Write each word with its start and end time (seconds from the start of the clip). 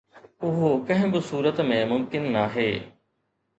اهو 0.45 0.69
ڪنهن 0.87 1.11
به 1.17 1.21
صورت 1.29 1.63
۾ 1.73 1.77
ممڪن 1.93 2.29
ناهي 2.39 2.69